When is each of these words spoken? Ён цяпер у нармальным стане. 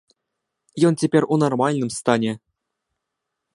Ён 0.89 0.97
цяпер 1.03 1.27
у 1.35 1.37
нармальным 1.43 1.89
стане. 1.99 2.31